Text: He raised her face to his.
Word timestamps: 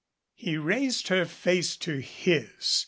He 0.33 0.57
raised 0.57 1.09
her 1.09 1.25
face 1.25 1.77
to 1.77 1.97
his. 1.99 2.79